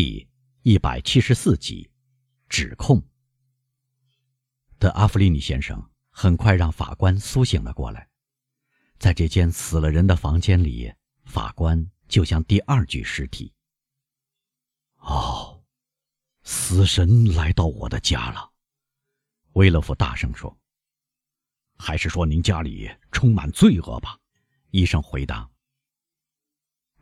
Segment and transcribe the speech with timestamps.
[0.00, 0.28] 第
[0.62, 1.90] 一百七十四集，
[2.48, 3.02] 指控。
[4.78, 8.08] 德阿弗利尼先生很快让法官苏醒了过来，
[9.00, 13.52] 在这间死了人的房间里，法官就像第二具尸体。
[14.98, 15.64] 哦，
[16.44, 18.52] 死神来到我的家了，
[19.54, 20.56] 威勒夫大声说
[21.76, 24.16] ：“还是说您家里充满罪恶吧？”
[24.70, 25.50] 医生回答。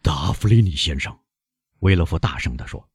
[0.00, 1.14] 达弗利尼先生。
[1.80, 2.88] 威勒夫大声地说：“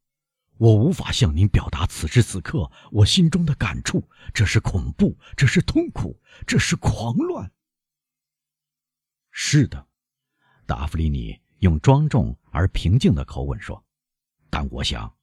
[0.58, 4.08] 我无法向您表达此时此刻我心中的感触。
[4.34, 7.52] 这是恐怖，这是痛苦，这是狂乱。”
[9.32, 9.88] 是的，
[10.66, 13.84] 达芙妮尼用庄重而平静的口吻说
[14.50, 15.16] ：“但我想，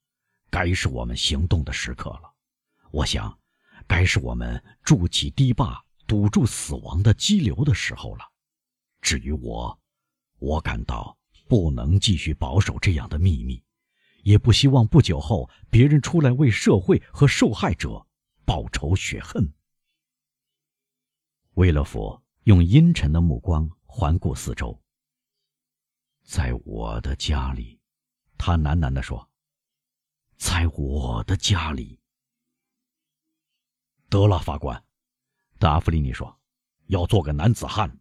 [0.51, 2.33] 该是我们行动的时刻了。
[2.91, 3.39] 我想，
[3.87, 8.25] 该是我们筑起堤坝，堵住死亡的激流的时候了。
[9.01, 9.79] 至于我，
[10.39, 11.17] 我感到。”
[11.49, 13.63] 不能继续保守这样的秘密，
[14.23, 18.07] 也不希望不久后别人出来为社会和受害者
[18.45, 19.51] 报仇雪恨。
[21.55, 24.79] 威勒夫用阴沉的目光环顾四周。
[26.23, 27.81] 在我的家里，
[28.37, 29.29] 他喃喃地说
[30.37, 31.99] ：“在我的家里。”
[34.11, 34.85] 得了，法官，
[35.59, 36.39] 达芙妮尼说
[36.89, 37.99] ：“要做个男子汉，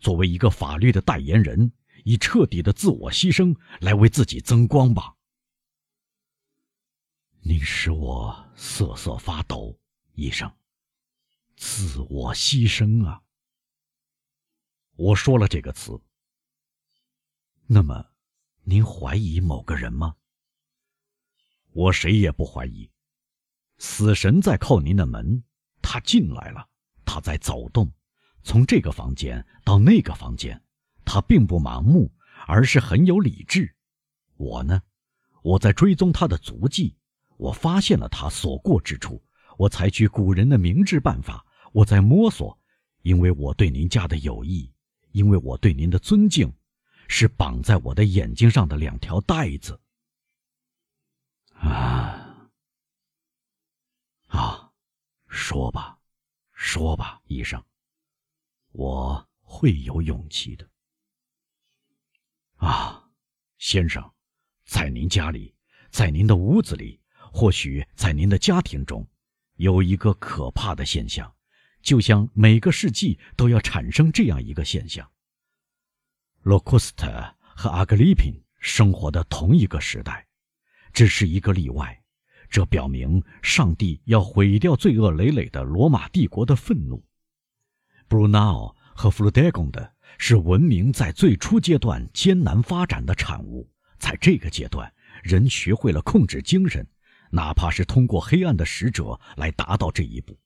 [0.00, 1.70] 作为一个法律的代言人。”
[2.06, 5.16] 以彻底的自我牺牲来为自己增光吧。
[7.40, 9.76] 您使我瑟瑟发抖，
[10.14, 10.48] 医生。
[11.56, 13.20] 自我牺牲啊！
[14.94, 16.00] 我说了这个词。
[17.66, 18.06] 那么，
[18.62, 20.14] 您怀疑某个人吗？
[21.72, 22.88] 我谁也不怀疑。
[23.78, 25.42] 死神在叩您的门，
[25.82, 26.68] 他进来了，
[27.04, 27.92] 他在走动，
[28.44, 30.62] 从这个房间到那个房间。
[31.06, 32.12] 他并不盲目，
[32.46, 33.74] 而是很有理智。
[34.36, 34.82] 我呢，
[35.42, 36.94] 我在追踪他的足迹，
[37.38, 39.24] 我发现了他所过之处。
[39.56, 42.58] 我采取古人的明智办法，我在摸索，
[43.00, 44.70] 因为我对您家的友谊，
[45.12, 46.52] 因为我对您的尊敬，
[47.08, 49.80] 是绑在我的眼睛上的两条带子。
[51.52, 52.50] 啊
[54.26, 54.70] 啊，
[55.28, 55.98] 说吧，
[56.52, 57.64] 说吧，医生，
[58.72, 60.68] 我会有勇气的。
[62.56, 63.04] 啊，
[63.58, 64.02] 先生，
[64.64, 65.54] 在您家里，
[65.90, 67.00] 在您的屋子里，
[67.32, 69.06] 或许在您的家庭中，
[69.56, 71.30] 有一个可怕的现象，
[71.82, 75.08] 就像每个世纪都要产生这样一个现象。
[76.42, 77.06] 洛库斯特
[77.38, 80.26] 和阿格里品生活的同一个时代，
[80.92, 82.02] 只是一个例外。
[82.48, 87.04] 这表明上帝要毁掉罪恶累累的罗马帝国的愤怒。
[88.06, 89.95] 布鲁纳奥和弗鲁德贡的。
[90.18, 93.68] 是文明在最初阶段艰难发展的产物。
[93.98, 96.86] 在这个阶段，人学会了控制精神，
[97.30, 100.38] 哪怕是通过黑暗的使者来达到这一步。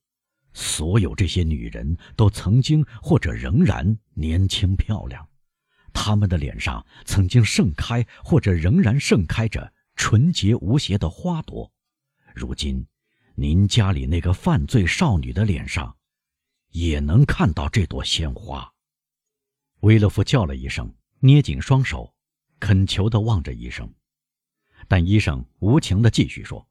[0.53, 5.29] 所有这些女人都曾经或者仍然年轻漂亮，
[5.93, 11.73] 她们的脸上曾经盛开或者仍然盛开着纯洁无邪的花朵。
[12.35, 12.87] 如今，
[13.35, 15.97] 您家里那个犯罪少女的脸上，
[16.71, 18.73] 也能看到这朵鲜花。
[19.81, 22.15] 威勒夫叫了一声，捏紧双手，
[22.59, 23.91] 恳求地望着医生。
[24.89, 26.67] 但医生无情地继续说：“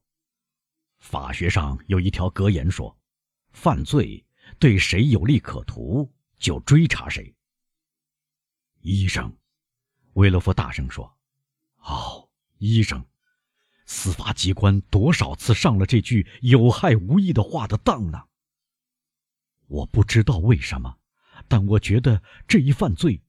[1.00, 2.96] 法学上有一条格言说，
[3.52, 4.24] 犯罪
[4.60, 7.34] 对谁有利可图，就追查谁。”
[8.82, 9.36] 医生，
[10.14, 11.12] 威勒夫大声说
[11.82, 13.04] ：“哦，医生，
[13.88, 18.24] 司法机关多少次上了这句有害无益的话的当呢？
[19.66, 20.98] 我不知道为什么。”
[21.50, 23.22] 但我觉得这一犯罪，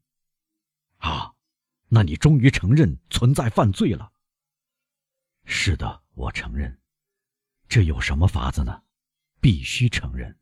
[0.99, 1.33] 啊，
[1.89, 4.13] 那你终于承认存在犯罪了。
[5.47, 6.79] 是的，我承认。
[7.67, 8.83] 这有什么法子呢？
[9.41, 10.39] 必须承认。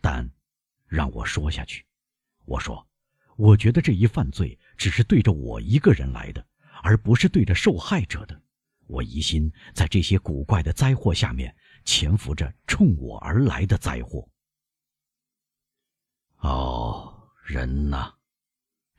[0.00, 0.30] 但，
[0.86, 1.86] 让我说下去。
[2.44, 2.86] 我说，
[3.36, 6.46] 我觉得这一犯罪只是对着我一个人来的，
[6.82, 8.42] 而不是对着受害者的。
[8.88, 14.28] 我疑心在这些古怪的灾祸下面潜伏着冲我而来的灾祸。
[16.40, 17.08] 哦。
[17.44, 18.14] 人呐，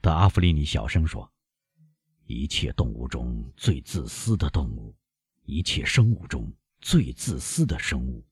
[0.01, 1.31] 德阿弗利尼小声说
[2.27, 4.93] ：“一切动物中最自私的动物，
[5.45, 8.23] 一切生物中最自私的生物，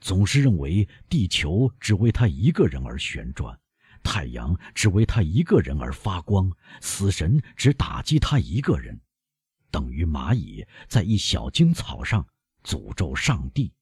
[0.00, 3.56] 总是认为地球只为他一个人而旋转，
[4.02, 6.50] 太阳只为他一个人而发光，
[6.80, 9.00] 死神只打击他一个人，
[9.70, 12.26] 等于蚂蚁在一小茎草上
[12.64, 13.72] 诅咒上帝。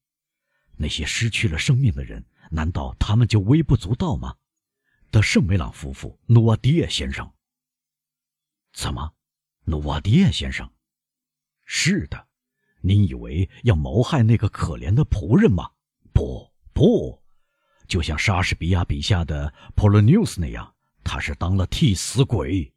[0.77, 4.35] 那些失去了生命的人，难道他们就微不足道吗？”
[5.15, 7.31] 的圣梅朗夫妇，努瓦迪耶先生。
[8.73, 9.13] 怎么，
[9.63, 10.69] 努瓦迪耶先生？
[11.63, 12.27] 是的，
[12.81, 15.71] 您以为要谋害那个可怜的仆人吗？
[16.11, 17.23] 不，不，
[17.87, 22.73] 就像莎士比亚笔下的普罗纽斯那样，他是当了替死鬼。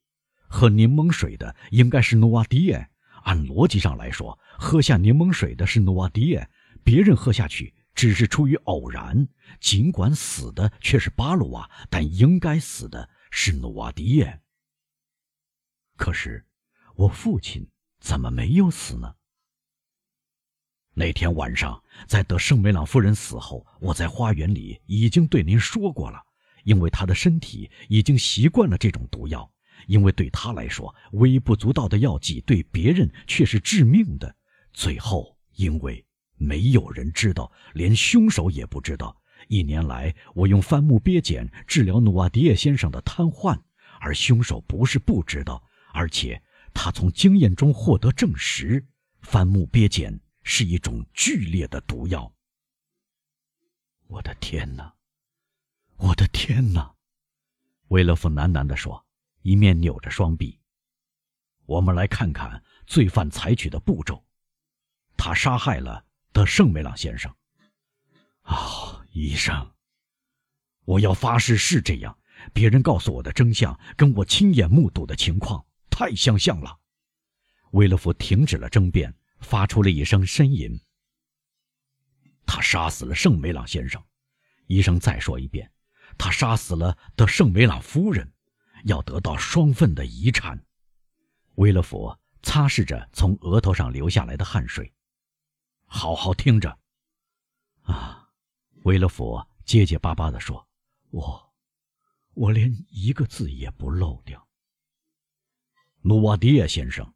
[0.47, 2.89] 喝柠檬水的应该是努瓦迪耶。
[3.25, 6.49] 按逻辑上来说，喝下柠檬水的是努瓦迪耶，
[6.85, 9.27] 别人喝下去只是出于偶然。
[9.59, 14.41] 尽管死的却是巴鲁瓦，但应该死的是努瓦迪耶。
[15.97, 16.47] 可是，
[16.95, 17.69] 我父亲
[17.99, 19.17] 怎么没有死呢？
[20.95, 26.23] 那天晚上，在德圣梅朗夫人死后，我在花园里已经对您说过了，
[26.63, 29.53] 因为她的身体已经习惯了这种毒药，
[29.89, 34.37] 因为对他来说，微不足道的药剂对别人却是致命的。
[34.73, 36.07] 最后，因为
[36.39, 39.21] 没有人知道，连凶手也不知道。
[39.49, 43.61] 一年来，我用番木鳖碱治疗努瓦迪耶先生的瘫痪，
[44.01, 45.63] 而凶手不是不知道，
[45.93, 46.43] 而且
[46.73, 48.87] 他从经验中获得证实，
[49.21, 50.21] 番木鳖碱。
[50.51, 52.33] 是一种剧烈的毒药。
[54.07, 54.95] 我的天哪！
[55.99, 56.95] 我的天哪！
[57.89, 59.05] 维勒夫喃喃地说，
[59.43, 60.59] 一面扭着双臂。
[61.67, 64.25] 我们来看看罪犯采取的步骤。
[65.19, 67.35] 他杀害了的圣梅朗先生。
[68.43, 69.73] 啊，医生，
[70.85, 72.19] 我要发誓是这样。
[72.53, 76.79] 别人告诉我的真相，跟我亲眼目睹的情况太相像了。
[77.73, 79.15] 威勒夫停止了争辩。
[79.41, 80.77] 发出了一声呻吟。
[82.45, 84.03] 他杀死了圣梅朗先生。
[84.67, 85.71] 医生再说一遍，
[86.19, 88.33] 他杀死了的圣梅朗夫人，
[88.83, 90.61] 要得到双份的遗产。
[91.55, 94.93] 威勒福擦拭着从额头上流下来的汗水，
[95.89, 96.79] 好好听着。
[97.83, 98.29] 啊，
[98.85, 100.65] 维勒福结结巴巴地说
[101.11, 101.53] ：“我，
[102.35, 104.47] 我连一个字也不漏掉。”
[106.03, 107.13] 努瓦迪亚先生。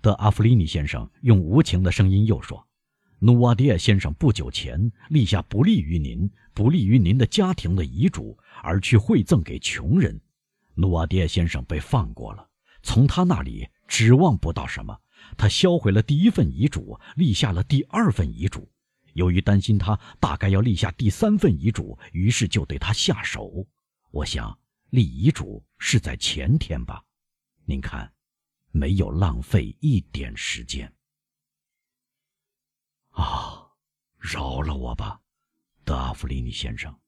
[0.00, 2.66] 德阿弗利尼先生用无情的声音又说
[3.20, 10.20] ：“努瓦迪亚先生不久前立下不利于您、不利于您的家庭的遗嘱，而去馈赠给穷人。
[10.74, 12.48] 努瓦迪亚先生被放过了，
[12.82, 15.00] 从他那里指望不到什么。
[15.36, 18.70] 他销毁了第一份遗嘱，立下了第二份遗嘱。
[19.14, 23.66] 由于担心他大概要立下第三份遗嘱，于是就对他下手。
[24.10, 24.58] 我想
[24.90, 27.04] 立遗嘱是在前天吧？
[27.64, 28.12] 您看。”
[28.74, 30.90] 没有浪费一点时间。
[33.10, 33.68] 啊，
[34.16, 35.20] 饶了我吧，
[35.84, 36.98] 德阿弗里尼先生。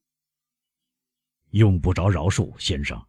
[1.49, 3.03] 用不着饶恕，先生。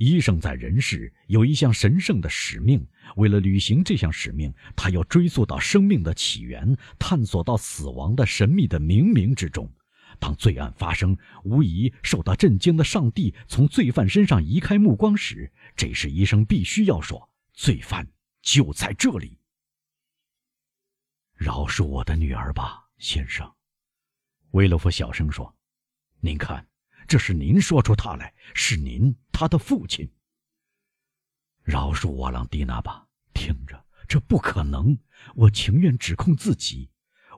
[0.00, 2.82] 医生在人世有一项神圣的使命，
[3.16, 9.70] 为了履行这项使命，他要追溯到生命的起源，探索到死亡的神秘的冥冥之中。
[10.18, 11.14] 当罪案发生，
[11.44, 17.28] 无疑受到震惊的上帝从罪犯身上移开目光时，这时医生必须要说。
[17.52, 18.08] 罪犯
[18.40, 19.38] 就在这里。
[21.34, 23.46] 饶恕我的女儿吧，先生。”
[24.52, 25.54] 维勒夫小声说
[26.20, 26.66] ，“您看，
[27.10, 30.08] 这是您说出他来，是您，他的父亲。
[31.64, 33.04] 饶恕瓦朗蒂娜吧，
[33.34, 34.96] 听着，这不可能。
[35.34, 36.88] 我情愿指控自己。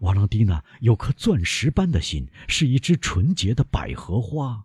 [0.03, 4.63] 瓦朗蒂娜有颗钻石般的心，是一只纯洁的百合花。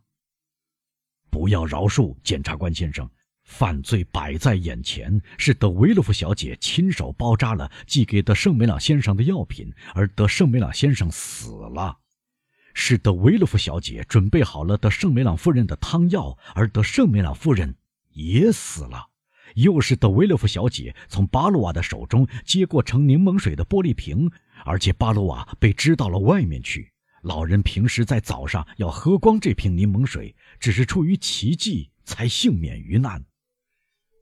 [1.30, 3.10] 不要饶恕，检察官先生。”
[3.48, 11.98] 犯罪摆在眼前，是德维洛夫小姐亲手包扎了寄给德圣梅朗先生的药品，而德圣梅朗先生死了；
[12.80, 17.76] 是德维洛夫小姐准备好了德圣梅朗夫人的汤药，而德圣梅朗夫人
[18.12, 19.10] 也死了；
[19.56, 24.32] 又是德维洛夫小姐从巴鲁瓦的手中接过盛柠檬水的玻璃瓶，
[24.64, 26.94] 而且巴鲁瓦被支到了外面去。
[27.24, 33.26] 老人平时在早上要喝光这瓶柠檬水，只是出于奇迹才幸免于难。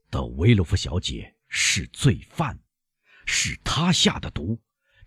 [0.10, 2.58] 德维洛夫小姐是罪犯，
[3.26, 4.58] 是她下的毒。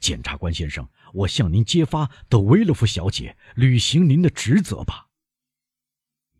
[0.00, 5.08] 检察官先生，我向您揭发德维洛夫小姐，履行您的职责吧。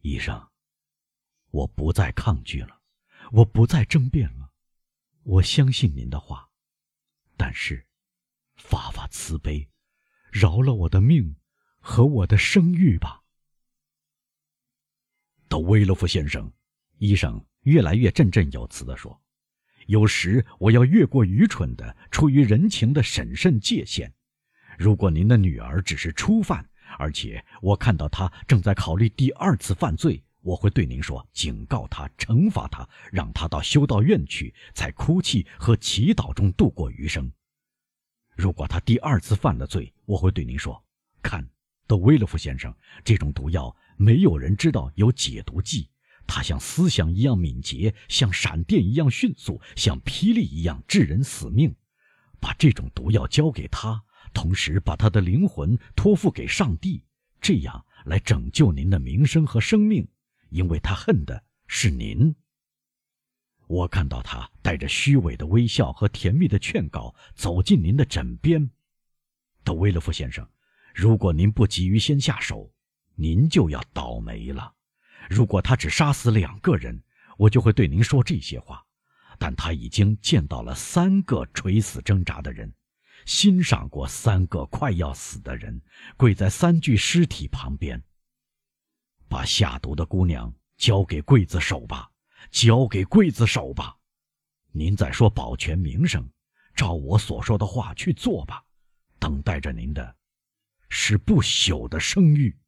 [0.03, 0.49] 医生，
[1.51, 2.81] 我不再抗拒了，
[3.33, 4.51] 我不再争辩了，
[5.23, 6.49] 我相信您的话。
[7.37, 7.87] 但是，
[8.57, 9.69] 发发慈悲，
[10.31, 11.37] 饶了我的命
[11.81, 13.23] 和我的声誉吧。
[15.49, 16.53] 德维洛夫先生，
[16.99, 17.45] 医生。
[17.63, 19.21] 越来越振振有词地说
[19.89, 24.15] ：“有时我要越过愚蠢的、出于人情的审慎界限。
[24.79, 26.65] 如果您的女儿只是初犯，
[26.99, 37.29] 而且我看到她正在考虑第二次犯罪，我会对您说：警告她，惩罚她，让她到修道院去，在哭泣和祈祷中度过余生。
[38.37, 40.81] 如果她第二次犯了罪，我会对您说：
[41.21, 41.45] 看，
[41.89, 45.91] 德威勒夫先生，这种毒药没有人知道有解毒剂。”
[46.25, 51.75] 它像思想一样敏捷，像闪电一样迅速，像霹雳一样致人死命。
[52.39, 57.05] 把这种毒药交给他，同时把他的灵魂托付给上帝，
[57.41, 60.07] 这样来拯救您的名声和生命，
[60.51, 62.35] 因为他恨的是您。
[63.67, 68.71] 我看到他带着虚伪的微笑和甜蜜的劝告走进您的枕边，
[69.63, 70.49] 德威勒夫先生，
[70.95, 72.73] 如果您不急于先下手，
[73.15, 74.73] 您就要倒霉了。
[75.29, 77.03] 如果他只杀死两个人，
[77.37, 78.83] 我就会对您说这些话。
[79.41, 82.73] 但他已经见到了三个垂死挣扎的人，
[83.29, 85.83] 欣赏过三个快要死的人，
[86.17, 88.03] 跪在三具尸体旁边。
[89.29, 92.11] 把下毒的姑娘交给刽子手吧，
[92.51, 93.99] 交给刽子手吧。
[94.73, 96.27] 您在说保全名声，
[96.75, 98.65] 照我所说的话去做吧。
[99.19, 100.17] 等待着您的，
[100.89, 102.59] 是不朽的声誉。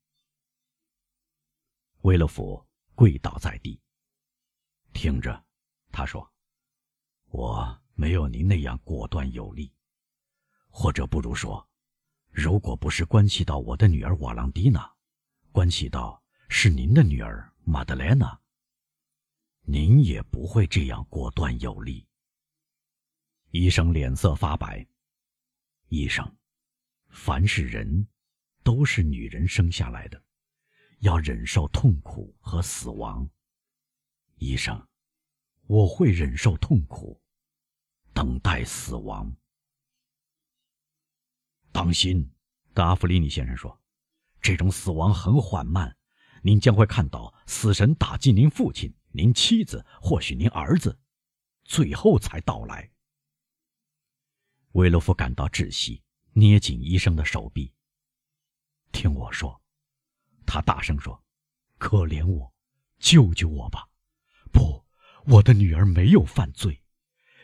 [2.02, 2.62] 威勒福
[2.95, 3.81] 跪倒在地，
[4.93, 5.43] 听着，
[5.90, 6.31] 他说。
[7.31, 9.73] 我没有您那样果断有力，
[10.71, 11.69] 或者不如说，
[12.31, 14.91] 如果不是关系到我的女儿瓦朗蒂娜，
[15.53, 18.41] 关系到是您的女儿玛德莱娜，
[19.62, 22.07] 您也不会这样果断有力。
[23.50, 24.87] 医生脸色发白。
[25.89, 26.25] 医生，
[27.09, 28.07] 凡是人，
[28.62, 30.23] 都是女人生下来的，
[31.00, 33.29] 要忍受痛苦和死亡。
[34.37, 34.81] 医生。
[35.67, 37.23] 我会忍受痛苦，
[38.12, 39.33] 等待死亡。
[41.83, 42.31] 当心，
[42.75, 43.81] 达弗里尼先生说
[44.43, 45.97] ：“这种死亡很缓慢，
[46.43, 51.01] 您将会看到死神打击您父亲、您妻子，或许您儿子，
[51.65, 52.91] 最后才到来。”
[54.73, 56.03] 维洛夫感到窒息，
[56.35, 57.73] 捏紧医生的手臂。
[58.93, 59.59] 听我说，
[60.45, 61.25] 他大声说
[61.81, 62.53] ：“可怜我，
[62.99, 63.89] 救救我吧！”
[64.53, 64.85] 不。
[65.25, 66.80] 我的女儿没有犯罪，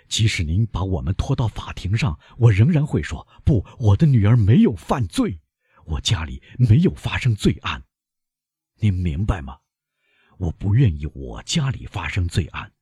[0.09, 3.65] 即使您把我们拖到法庭上，我仍然会说不。
[3.79, 5.41] 我的女儿没有犯罪，
[5.85, 7.85] 我家里没有发生罪案，
[8.77, 9.59] 您明白吗？
[10.39, 12.73] 我不愿意我家里发生罪案，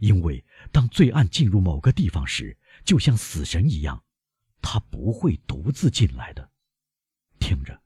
[0.00, 4.02] 因为当罪案进入某个地方时，就像死神一样，
[4.60, 6.50] 他不会独自进来的。
[7.38, 7.82] 听着，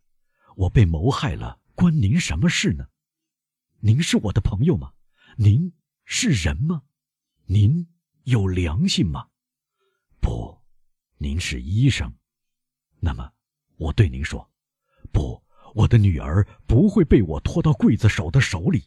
[0.56, 2.86] 我被谋害了，关您什么事呢？
[3.80, 4.92] 您是我的朋友吗？
[5.36, 5.72] 您？
[6.12, 6.82] 是人吗？
[7.46, 7.86] 您
[8.30, 9.26] 有良心吗？
[10.20, 10.56] 不，
[11.18, 12.14] 您是医生。
[13.00, 13.28] 那么，
[13.76, 14.48] 我对您说，
[15.10, 15.42] 不，
[15.74, 18.84] 我的女儿不会被我拖到刽子手的手里。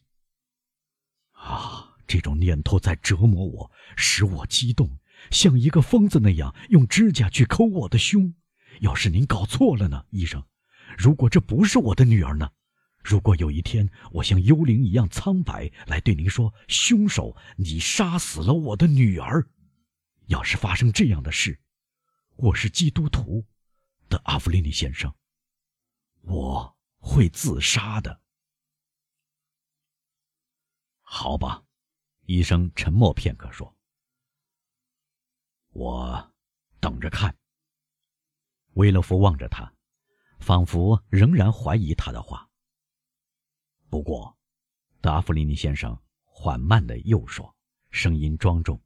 [1.33, 4.97] 啊，这种念头在折磨我，使我激动，
[5.29, 8.33] 像一个疯子那样用指甲去抠我的胸。
[8.79, 10.41] 要是您搞错了呢，医生？
[10.97, 12.49] 如果这不是我的女儿呢？
[13.03, 19.47] 如果有一天我像幽灵一样苍白来对您说：“凶手，你杀死了我的女儿。”
[20.27, 21.59] 要是发生这样的事，
[22.37, 23.45] 我是基督徒
[24.07, 25.13] 的阿弗林尼先生，
[26.21, 28.21] 我会自杀的。
[31.01, 31.63] 好吧，
[32.25, 33.75] 医生沉默片刻说
[35.73, 36.33] ：“我
[36.79, 37.35] 等着看。”
[38.75, 39.71] 威勒夫望着他，
[40.39, 42.49] 仿佛仍然怀疑他的话。
[43.93, 44.35] 不过，
[45.01, 47.55] 达芙妮尼先生缓慢的又说，
[47.91, 48.81] 声音庄重：“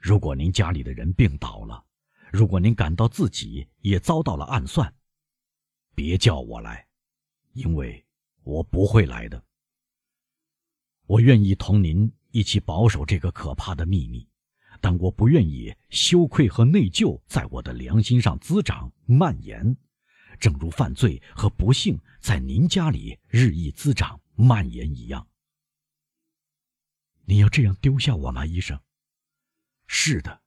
[0.00, 1.84] 如果您家里的人病倒了，
[2.32, 4.90] 如果您感到自己也遭到了暗算，
[5.94, 6.88] 别叫我来，
[7.52, 8.02] 因为
[8.44, 9.44] 我不会来的。
[11.04, 14.26] 我愿意同您一起保守这个可怕的秘密，
[14.80, 19.76] 但我不愿意羞愧和内疚在我的良心上滋长蔓延。”
[20.42, 25.24] 正如犯罪和不幸在您家里日益滋长蔓延一样，
[27.24, 28.76] 你要这样丢下我吗，医生？
[29.86, 30.42] 是的，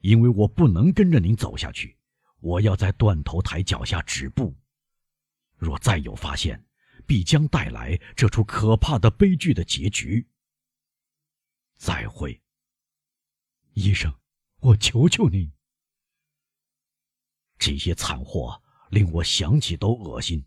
[0.00, 1.96] 因为我不能跟着您走下去，
[2.40, 4.54] 我要在断头台脚下止步。
[5.56, 6.62] 若再有发现，
[7.06, 10.28] 必将带来这出可怕的悲剧的结局。
[11.76, 12.38] 再会，
[13.72, 14.12] 医生，
[14.58, 15.50] 我求求您，
[17.56, 18.62] 这些惨祸。
[18.92, 20.44] 令我想起都恶心，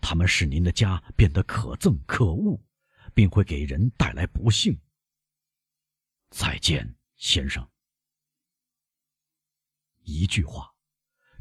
[0.00, 2.58] 他们使您的家变得可憎可恶，
[3.12, 4.80] 并会给人带来不幸。
[6.30, 7.68] 再见，先生。
[10.04, 10.72] 一句话，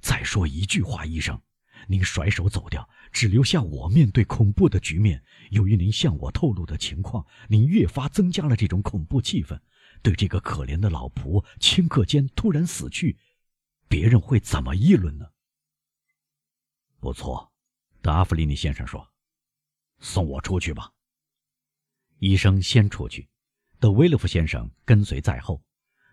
[0.01, 1.41] 再说一句话，医生，
[1.87, 5.23] 您甩手走掉，只留下我面对恐怖的局面。
[5.51, 9.57] 由于您向我透露的情况，您越发增加了这种恐怖气氛。
[10.01, 13.17] 对这个可怜的老仆顷刻间突然死去，
[13.87, 15.30] 别人会怎么议论呢？
[17.01, 17.51] 不错，
[17.99, 19.11] 德阿弗里尼先生说
[19.99, 20.93] ：“送我出去吧。”
[22.19, 23.27] 医生先出去，
[23.79, 25.59] 德威勒夫先生跟随在后。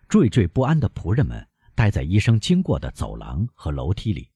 [0.09, 4.31] 惴惴不安的仆人们待在医生经过的走廊和楼梯里。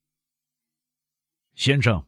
[1.55, 2.07] 先生，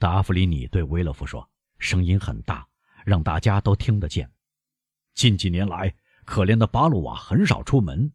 [0.00, 2.68] 达阿弗里尼对维勒夫说，声音很大，
[3.04, 4.28] 让大家都听得见。
[5.14, 8.12] 近几年来，可怜的巴鲁瓦很少出门。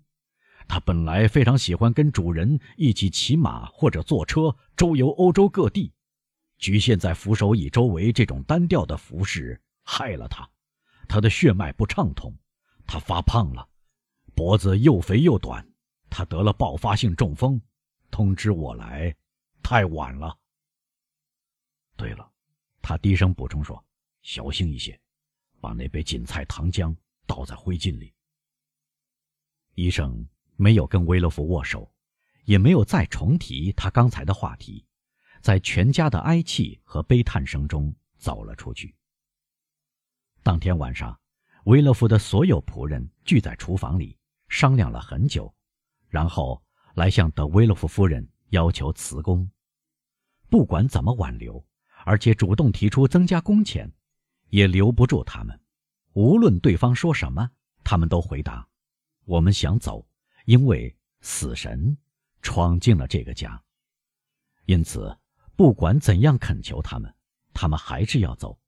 [0.71, 5.91] 他本来非常喜欢跟主人一起骑马或者坐车周游欧洲各地，
[6.59, 10.49] 局限在扶手椅周围这种单调的服饰害了他。
[11.09, 12.33] 他的血脉不畅通，
[12.87, 13.67] 他发胖了，
[14.33, 15.67] 脖子又肥又短。
[16.09, 17.61] 他得了爆发性中风，
[18.09, 19.13] 通知我来，
[19.61, 20.37] 太晚了。
[21.97, 22.31] 对了，
[22.81, 23.83] 他低声补充说
[24.23, 24.97] ：“小心一些，
[25.59, 26.95] 把那杯锦菜糖浆
[27.27, 28.13] 倒在灰烬里。”
[29.75, 30.25] 医生
[30.61, 31.91] 没有跟维勒夫握手，
[32.45, 34.85] 也没有再重提他刚才的话题，
[35.41, 38.93] 在全家的哀泣和悲叹声中走了出去。
[40.43, 41.19] 当天晚上，
[41.63, 44.15] 维勒夫的所有仆人聚在厨房里
[44.49, 45.51] 商量了很久，
[46.09, 46.61] 然后
[46.93, 49.49] 来向德维勒夫夫人要求辞工。
[50.47, 51.65] 不管怎么挽留，
[52.05, 53.91] 而且主动提出增加工钱，
[54.49, 55.59] 也留不住他们。
[56.13, 57.49] 无论对方说什么，
[57.83, 58.67] 他们都回答
[59.25, 60.05] ：“我们想走，
[60.45, 61.97] 因为死神
[62.41, 63.61] 闯进了这个家。
[64.65, 65.17] 因此，
[65.55, 67.13] 不管怎样恳求他们，
[67.53, 68.59] 他们还是要走。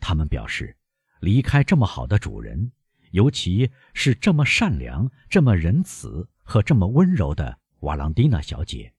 [0.00, 0.76] 他们表示。”
[1.20, 2.70] 离开这么好的主人，
[3.12, 8.92] 尤其是这么善良、这么仁慈和这么温柔的瓦朗蒂娜小姐，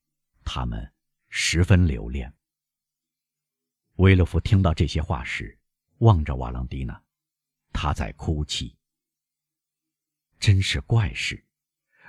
[0.44, 0.91] 他们
[1.29, 2.34] 十分留恋。
[3.98, 5.55] 维勒夫听到这些话时，
[6.00, 7.00] 望着瓦朗蒂娜，
[7.72, 8.75] 她在哭泣。
[10.39, 11.46] 真是怪事，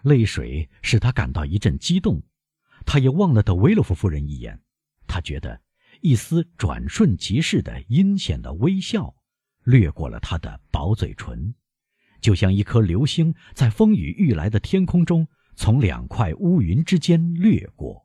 [0.03, 2.23] 泪水使他感到一阵激动。
[2.85, 4.61] 他也望了德维洛夫夫人一眼，
[5.07, 5.61] 他觉得
[6.01, 9.15] 一丝转瞬即逝的阴险的微笑。
[9.65, 11.55] 掠过了他的薄嘴唇，
[12.21, 15.27] 就像一颗流星在风雨欲来的天空中
[15.57, 18.05] 从两块乌云之间掠过。